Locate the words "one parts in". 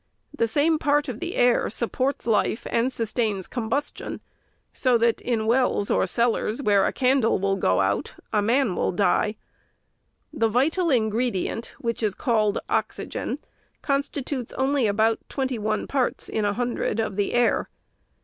15.59-16.45